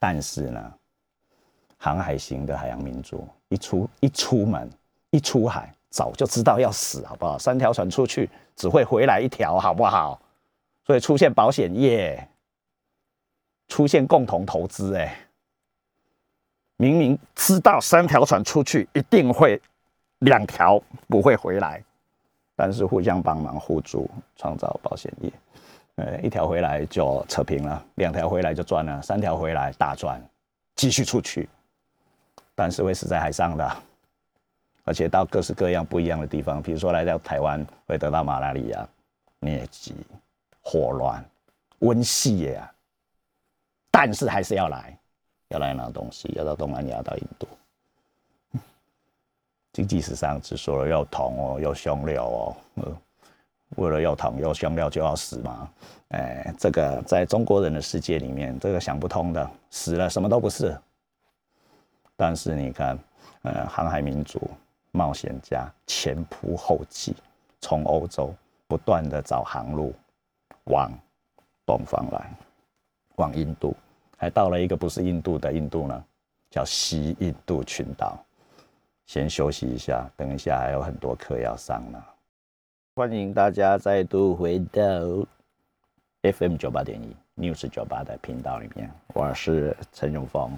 [0.00, 0.74] 但是呢？
[1.78, 4.68] 航海型的海洋民族，一出一出门，
[5.10, 7.38] 一出海，早就知道要死，好不好？
[7.38, 10.20] 三条船出去，只会回来一条，好不好？
[10.84, 12.28] 所以出现保险业，
[13.68, 15.16] 出现共同投资，哎，
[16.76, 19.60] 明明知道三条船出去一定会
[20.20, 21.82] 两条不会回来，
[22.54, 25.32] 但是互相帮忙互助，创造保险业，
[25.96, 30.22] 呃，一条回来就扯平了，两条回来就赚了，三条回来大赚，
[30.76, 31.48] 继续出去。
[32.56, 33.76] 但是会死在海上的，
[34.82, 38.88] 而且到各式各样不一样的地方，比如说来到台湾会得到马拉利亚、
[39.42, 39.94] 疟疾、
[40.62, 41.24] 霍乱、
[41.80, 42.72] 瘟系呀。
[43.90, 44.98] 但是还是要来，
[45.48, 47.46] 要来拿东西，要到东南亚、到印度。
[49.72, 52.56] 经济史上只说了要铜哦，要香料哦，
[53.76, 55.70] 为了要铜要香料就要死吗？
[56.08, 60.74] 哎，这个在中国人的世界里面，这个想不通的，死了什么都不是。
[62.16, 62.98] 但是你看，
[63.42, 64.40] 呃，航海民族、
[64.90, 67.14] 冒险家前仆后继，
[67.60, 68.34] 从欧洲
[68.66, 69.94] 不断的找航路
[70.64, 70.90] 往
[71.66, 72.32] 东方来，
[73.16, 73.76] 往印度，
[74.16, 76.04] 还到了一个不是印度的印度呢，
[76.50, 78.18] 叫西印度群岛。
[79.04, 82.02] 先休息一下，等一下还有很多课要上呢。
[82.94, 84.82] 欢迎大家再度回到
[86.22, 90.50] FM 九八点一 News 九八的频道里面，我是陈永峰。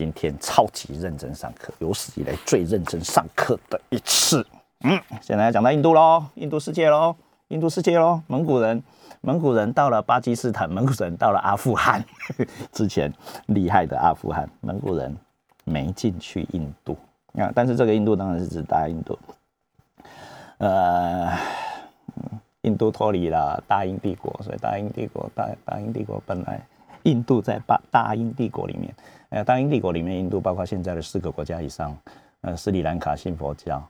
[0.00, 4.46] 今天超级认真上课，有史以来最认真上课的一次。
[4.80, 7.14] 嗯，现在要讲到印度喽，印度世界喽，
[7.48, 8.22] 印度世界喽。
[8.26, 8.82] 蒙古人，
[9.20, 12.02] 蒙古人到了巴基斯坦，蒙古人到了阿富汗。
[12.72, 13.12] 之前
[13.48, 15.14] 厉害的阿富汗，蒙古人
[15.64, 16.96] 没进去印度
[17.34, 17.52] 啊。
[17.54, 19.18] 但是这个印度当然是指大印度。
[20.56, 21.30] 呃，
[22.62, 26.58] 印度脱离了大英帝国，所以大英帝国大大英帝国本来
[27.02, 28.94] 印度在大大英帝国里面，
[29.30, 31.96] 呃，大英帝国里面印度包括现在的四个国家以上，
[32.42, 33.82] 呃，斯里兰卡信佛教。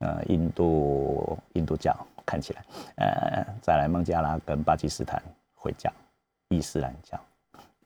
[0.00, 1.92] 呃，印度印度教
[2.24, 2.62] 看起来，
[2.98, 5.20] 呃，再来孟加拉跟巴基斯坦
[5.56, 5.92] 回教，
[6.50, 7.18] 伊斯兰教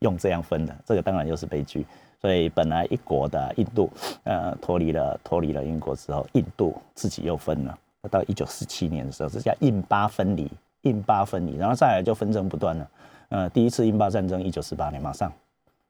[0.00, 1.86] 用这样分的，这个当然又是悲剧。
[2.20, 3.90] 所以本来一国的印度，
[4.24, 7.78] 呃，脱离了脱离了英国之后，印度自己又分了。
[8.10, 10.52] 到一九四七年的时候，这叫印巴分离，
[10.82, 12.90] 印巴分离，然后再来就纷争不断了。
[13.30, 15.32] 呃，第一次印巴战争一九四八年马上，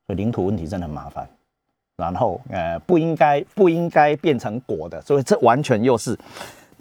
[0.06, 1.28] 所以领土问题真的很麻烦。
[1.96, 6.18] 然后，呃，不应该不应该变成国的，所以这完全又是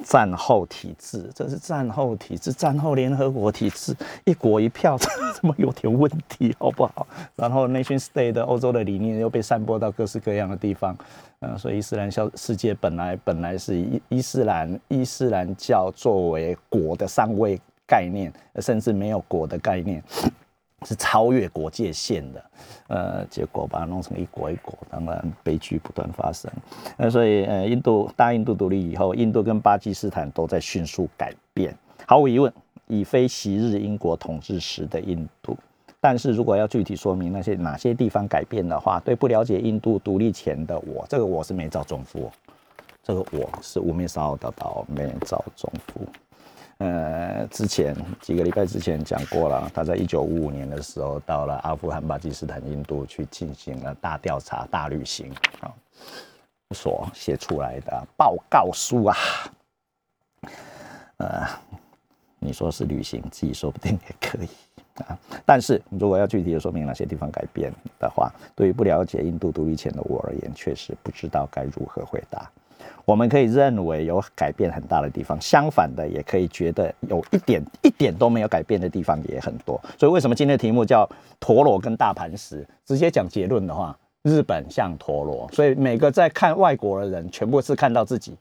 [0.03, 3.93] 战后体制，这是战后体制，战后联合国体制，
[4.25, 7.05] 一国一票，怎么有点问题，好不好？
[7.35, 10.97] 然后 nation state 的欧洲的理念又被散播到各式各样的地方，
[11.41, 20.01] 嗯，所以伊斯兰教世界本来本来是伊伊斯兰伊斯兰教作为国的上位概念，甚至没有国的概念。
[20.85, 22.43] 是超越国界线的，
[22.87, 26.51] 呃，结果把它弄成一国一国，当然悲剧不断发生。
[26.97, 31.75] 那所以，呃，印度大印度独立以后，印度跟巴基斯坦都在迅速改变。
[32.07, 32.51] 毫无疑问，
[32.87, 35.55] 已非昔日英国统治时的印度。
[35.99, 42.31] 但是如果要具体说明那些哪些地方改变的话，对不了解印度独立前的我，这个我是没照中夫，
[43.03, 46.01] 这个我是无面骚的到没照中夫。
[46.81, 55.71] 呃，之前几个礼拜之前讲过了，他在一九五五年的时候到了阿富汗、巴基斯坦、印度去进行了大调查、大旅行啊，
[56.73, 59.15] 所写出来的报告书啊，
[61.17, 61.47] 呃，
[62.39, 64.47] 你说是旅行，自己说不定也可以
[65.03, 65.15] 啊。
[65.45, 72.49] 但是如果要具体的说明哪些地方改变的话，对于不了解印度独立前的我而言，确实不知道该如何回答。
[73.05, 79.79] 我们可以认为有改变很大的地方，相反的也可以觉得有一点一点都没有改变的地方也很多。
[79.97, 82.65] 所以为什么今天的题目叫陀螺跟大盘石？
[82.85, 88.37] 直接讲结论的话，日本像陀螺，所以每个在看外国的人全部是看到自己，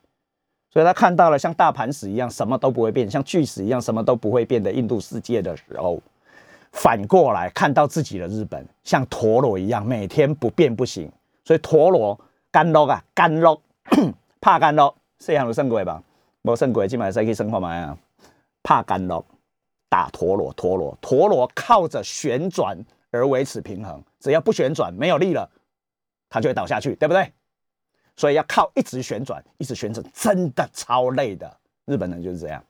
[0.71, 5.99] 所以他看到了像大盘石一样什么都不会变，像巨石一样什么都不会变的印度世界的时候，
[6.73, 11.11] 反过来看到自己的日本像陀螺一样每天不变不行，
[11.45, 12.19] 所以陀螺
[12.51, 13.61] 干肉啊干肉。
[14.41, 16.03] 怕干咯，细汉有算过吧？
[16.43, 17.97] 无算过，今晚再去算看卖啊。
[18.63, 19.25] 怕干咯，
[19.89, 22.79] 打陀螺，陀螺，陀螺靠着旋转
[23.11, 25.51] 而维持平衡，只要不旋转，没有力了，
[26.29, 27.33] 它就会倒下去，对不对？
[28.17, 31.55] 所以要靠一直旋转，一直旋转，真的超累的。
[31.85, 32.63] 日本人就是这样，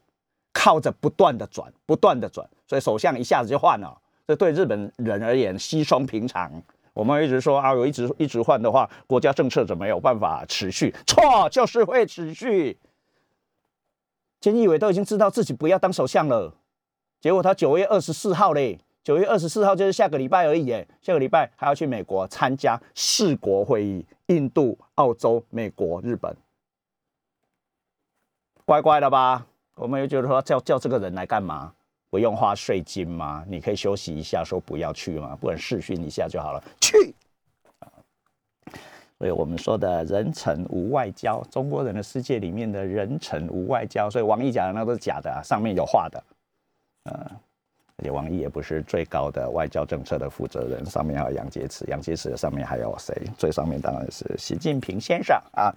[0.51, 3.97] 靠着不断的转，不断的转，所以首相一下子就换了，
[4.27, 6.51] 这对日本人而言稀松平常。
[6.93, 10.93] 我们一直说啊，有一直一直换的话，国家政策怎么有办法持续？
[11.07, 12.77] 错，就是会持续。
[14.41, 16.53] 菅义伟都已经知道自己不要当首相了，
[17.19, 26.35] 结果他九月二十四号嘞，九月二十四号就是下个礼拜而已耶，下个礼拜还要去美国参加四国会议，印度、澳洲、美国、日本，
[28.65, 29.45] 乖乖的吧？
[29.75, 31.73] 我们又觉得说叫叫这个人来干嘛？
[32.11, 33.43] 不用花税金吗？
[33.47, 35.35] 你可以休息一下，说不要去吗？
[35.39, 36.63] 不能试训一下就好了。
[36.79, 37.15] 去
[39.17, 46.23] 所以我们说的人臣无外交，中国人的世界里面的人臣无外交，所以王毅讲的那都是假的，啊上面有画的。
[47.05, 47.13] 嗯，
[47.97, 53.15] 而且王毅也不是最高的外交政策的负责人，上面还有杨洁篪，杨洁篪上面还有谁？
[53.37, 55.71] 最上面当然是习近平先生啊。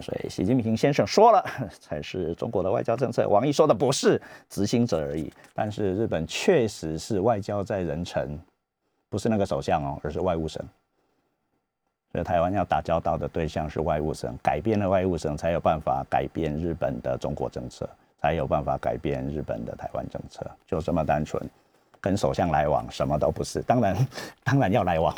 [0.00, 1.44] 所以习近平先生说了，
[1.80, 3.28] 才是中国的外交政策。
[3.28, 5.32] 王毅说的不是执行者而已。
[5.52, 8.38] 但是日本确实是外交在人臣，
[9.08, 10.62] 不是那个首相哦，而是外务省。
[12.12, 17.88] 所以台湾要打交道的对象是外务省，改变了外务省，才有办法改变日本的中国政策，
[18.20, 21.42] 才有办法改变日本的台湾政策，就这么单纯。
[22.02, 23.96] 跟首相来往什么都不是，当然
[24.42, 25.14] 当然要来往，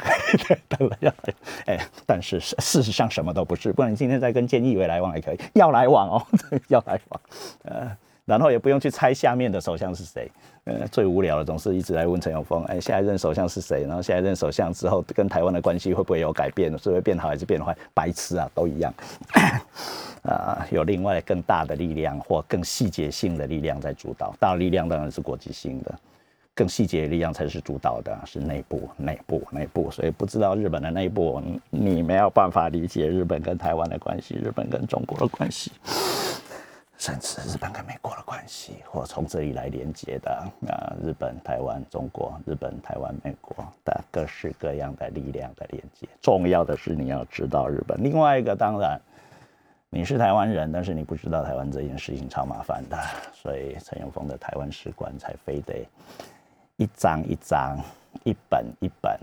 [0.68, 3.72] 当然要来，哎，但是事实上什么都不是。
[3.72, 6.26] 不然你今天再跟菅义伟来往也可以，要来往哦，
[6.68, 7.20] 要来往，
[7.64, 7.90] 呃，
[8.26, 10.30] 然后也不用去猜下面的首相是谁，
[10.64, 13.84] 呃，最无聊的总是一直来问陈永峰，哎，下一任首相是谁？
[13.86, 16.70] 然后下一任首相之后跟台湾的关系会不会有改变？
[16.78, 17.74] 是会变好还是变坏？
[17.94, 18.92] 白痴啊，都一样，
[20.28, 25.94] 啊，有另外更大的力量或更细节性的力量在主导，大力量当然是国际性的。
[26.54, 29.90] 更细节的力量才是主导的，是内部、内部、内部。
[29.90, 35.72] 所以不知道日本的内部，你没有办法理解日本跟台湾的关系，日本跟中国的关系。
[36.96, 40.30] 甚至日本跟美国的关系，或从这里来连接的
[40.68, 46.08] 啊，日本、台湾、中国、日本、台湾、美国的各式各样的力量的连接。
[46.22, 48.02] 重要的是你要知道日本。
[48.02, 48.98] 另外一个，当然
[49.90, 52.96] 你是台湾人，但是你不知道台湾这件事情超麻烦的，
[53.34, 55.86] 所以陈永峰的台湾使馆才非得
[56.76, 57.78] 一张一张、
[58.24, 59.18] 一本一本、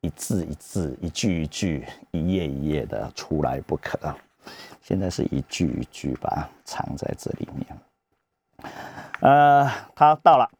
[0.00, 3.98] 一字一字、一句一句、一页一页的出来不可。
[4.82, 8.70] 现在是一句一句把它藏在这里面。
[9.20, 10.50] 呃，他到了，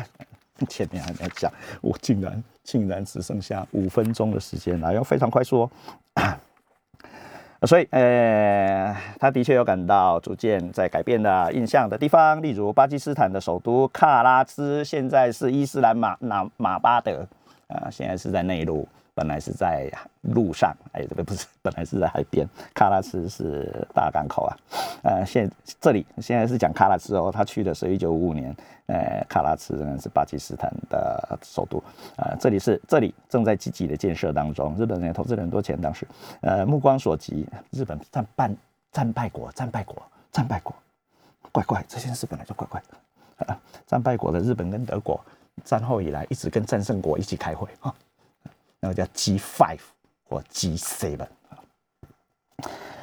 [0.68, 1.52] 前面还在讲，
[1.82, 5.70] 我竟然竟然只剩下五分钟的时间了，要非常快速哦。
[7.62, 17.26] 所以，呃，他的确有感到逐渐在改变的印象的地方，例如巴基斯坦的首都喀拉兹，现在是伊斯兰马马马巴德，
[17.66, 18.86] 啊，现在是在内陆。
[19.18, 19.90] 本来是在
[20.20, 22.48] 路上，哎，这个不是， 本来是在海边。
[22.72, 24.56] 喀拉斯是大港口啊，
[25.02, 25.50] 呃，现
[25.80, 28.54] 这里现在是讲喀拉斯哦，他去的是一九五五年，
[28.86, 31.82] 呃，喀拉斯呢是巴基斯坦的首都，
[32.14, 36.06] 呃，这里是这里正在积极的建设当中，日本人投资了很多钱，当时，
[36.42, 38.48] 呃，目光所及，日本战败
[38.92, 40.00] 战败国，战败国，
[40.30, 40.72] 战败国，
[41.50, 42.80] 怪怪，这件事本来就怪怪
[43.46, 45.20] 的，战败国的日本跟德国，
[45.64, 47.92] 战后以来一直跟战胜国一起开会啊。
[48.80, 49.80] 那个叫 G five
[50.24, 51.26] 或 G seven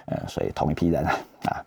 [0.05, 1.65] 呃，所以同一批人啊，啊，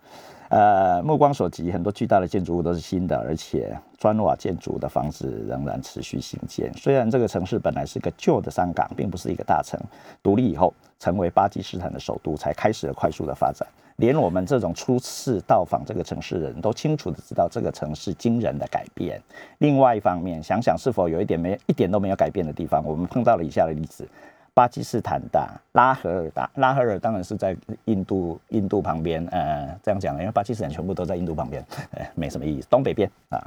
[0.49, 6.73] 呃，目光所及，很多巨大的建筑物都是新的，而且砖瓦建筑的房子仍然持续兴建。
[6.73, 9.79] 虽然这个城市本来是个旧的商港，并不是一个大城，
[10.23, 13.67] 独立以后成为巴基斯坦的首都，才开始了快速的发展。
[13.97, 19.21] 连我们这种初次到访这个城市的人都清楚的知道这个城市惊人的改变。
[19.57, 24.07] 另外一方面，想想是否有一点没一点都没有改变的地方，我们碰到了以下的例子：
[24.59, 27.55] 巴基斯坦大拉合尔大，拉合尔当然是在
[27.85, 32.67] 印度印度旁边，呃，这样讲，因为巴基斯坦全部都在印度旁边，呃，没什么意思。
[32.69, 33.39] 东北边啊，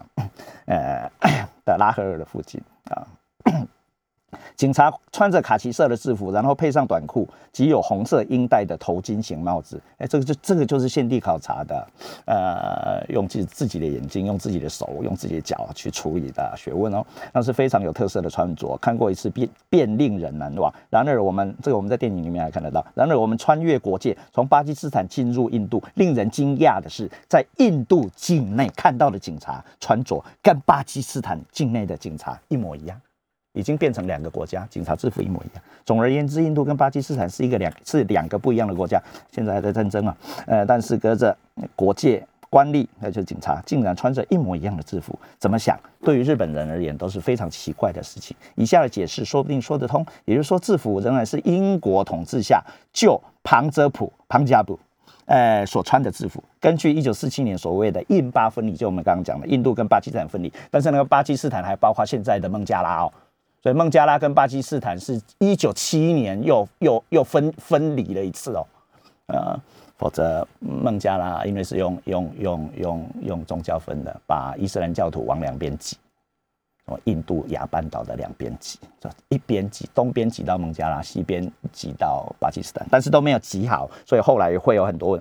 [0.64, 1.10] 呃
[1.66, 2.58] 的拉合尔的附近
[2.88, 3.06] 啊。
[4.56, 9.80] 警察穿着卡其色的制服，然后配上短裤及有红色缨带的头巾型帽子。
[9.98, 11.86] 哎，这个就这个就是现地考察的，
[12.26, 18.76] 呃，用自自己的眼睛、用自己的手、用自己的脚去处理的学问哦，那是非常有特色的穿着。
[18.78, 20.72] 看过一次便便令人难忘。
[20.90, 22.84] 然而我们这个我们在电影里面还看得到。
[22.94, 33.00] 然而我们穿越国界，从巴基斯坦进入印度，令人惊讶的是，在印度境内看到的警察穿着跟巴基斯坦境内的警察一模一样。
[33.53, 35.62] 已经变成两个国家，警察制服一模一样。
[35.84, 39.00] 总而言之，印度跟巴基斯坦是一个两是两个不一样的国家，
[39.30, 40.16] 现在还在战争啊。
[40.46, 41.36] 呃，但是隔着
[41.76, 45.78] 国界，官吏那就是警察，竟然穿着一模一样的制服，怎么想？
[46.03, 48.36] 对于日本人而言都是非常奇怪的事情。
[48.55, 54.78] 以下的解释说不定说得通，也就是说，制服仍然是英国统治下就旁遮普旁加布，
[55.26, 56.42] 呃所穿的制服。
[56.61, 63.12] 根据一九四七年所谓的印巴分离，就我们刚刚讲的印度跟巴基斯坦分离，但是那个巴基斯坦还包括现在的孟加拉哦。
[63.62, 68.66] 所以孟加拉跟巴基斯坦是一九七一年又又又分分离了一次哦，
[69.26, 69.56] 呃，
[69.96, 75.96] 否则孟加拉因为是用用用用用宗教分的，把伊斯兰教徒往两边挤，
[76.84, 85.16] 从印度亚半岛的两边挤，就一边挤东边挤到孟加拉，西边挤到巴基斯坦，但是都没有挤好，所以后来会有很多，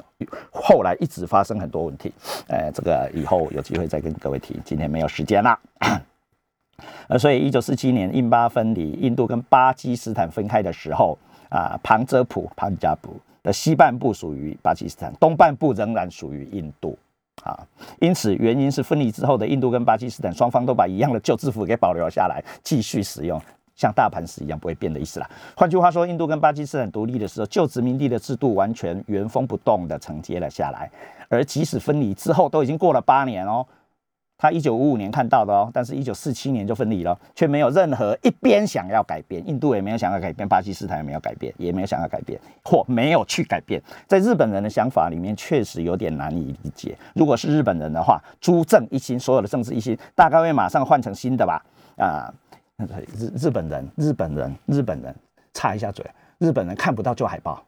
[0.51, 2.11] 后来一直发生很多问题，
[2.47, 5.59] 呃，这个以后有机会再跟各位提，今天没有时间了。
[7.07, 11.17] 呃，所以一九四七年印巴分离，印度跟巴基斯坦分开的时候，
[11.49, 16.97] 啊，旁遮普潘加普的西半部属于巴基斯坦，东半部仍然属于印度，
[17.43, 17.59] 啊，
[17.99, 23.41] 因此原因是分离之后的印度跟巴基斯坦双方都把一样的旧制服给保留下来，继续使用，
[23.75, 25.29] 像大盘石一样不会变的意思啦。
[25.55, 30.89] 换句话说，印度跟巴基斯坦独立的时候，旧殖民地的制度完全原封不动的承接了下来，
[31.29, 33.65] 而即使分离之后，都已经过了八年哦。
[34.41, 43.79] 他一九五五年看到的哦，但是一九四七年就分离了，却没有任何一边想要改变，印度也没有想要改变，巴基斯坦也没有改变，也没有想要改变，或没有去改变。
[44.07, 46.97] 在日本人的想法里面，确实有点难以理解。
[47.13, 51.63] 如果是日本人的话，诸政一心，所有的政治一心，大概会马上换成新的吧？
[51.97, 52.33] 啊，
[53.15, 55.15] 日日本人，日本人，日本人，
[55.53, 56.03] 插一下嘴，
[56.39, 57.63] 日本人看不到旧海报，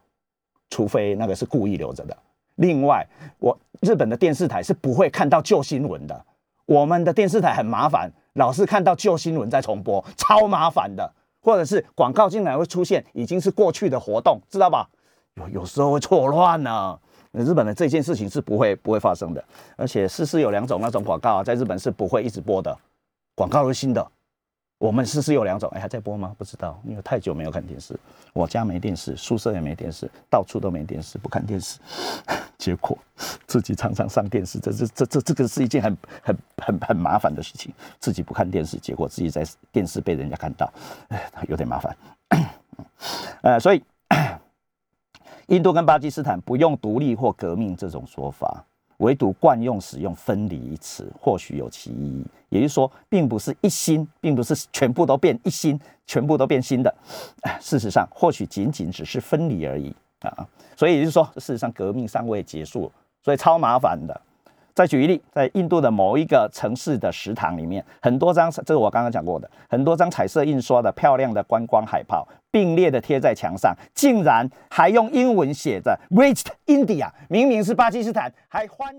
[0.70, 2.16] 除非那个是故意留着的。
[2.56, 3.06] 另外，
[3.38, 6.24] 我日本的电视台是不会看到旧新闻的。
[6.66, 11.12] 我们的电视台很麻烦，老是看到旧新闻在重播，超麻烦的。
[11.40, 14.88] 或者是广告进来会出现已经是过去的活动，知道吧？
[15.34, 16.98] 有有时候会错乱呢。
[17.32, 19.44] 日本的这件事情是不会不会发生的，
[19.76, 22.74] 而且事实有两种，那种广告啊，在日本是不会一直播的，
[23.34, 24.10] 广告是新的，
[24.78, 26.34] 我们是是有两种，哎，还在播吗？
[26.36, 27.98] 不知道，因为太久没有看电视，
[28.32, 31.78] 我家没电视，宿舍也没电视，到处都没电视，不看电视，
[32.58, 32.98] 结果
[33.46, 37.72] 自己常常上电视，这这这这这个是一件很很很很麻烦的事情。
[37.98, 40.70] 自己不看电视，结果自己在电视被人家看到，
[41.08, 41.96] 哎，有点麻烦。
[43.42, 43.82] 呃，所以
[45.48, 48.64] 印度跟巴基斯坦不用独立或革命这种说法。
[48.98, 52.24] 唯独惯用使用分离一词，或许有其意义。
[52.48, 56.94] 也就是说，并不是一心，并不是全部都变一心，全部都变心的。
[57.60, 60.46] 事实上，或许仅仅只是分离而已啊。
[60.76, 62.90] 所以也就是说，事实上革命尚未结束，
[63.22, 64.20] 所以超麻烦的。
[64.74, 78.92] 再举一例，在印度的某一个城市的食堂里面，很多张，这是我刚刚讲过的，很多张彩色印刷的漂亮的观光海报并列的贴在墙上，竟然还用英文写着 “Reached India”，明明是巴基斯坦，还欢。